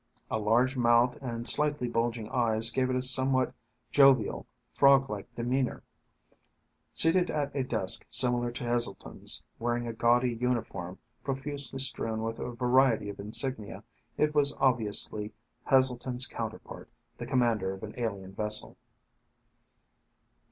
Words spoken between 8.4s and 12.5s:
to Heselton's, wearing a gaudy uniform profusely strewn with a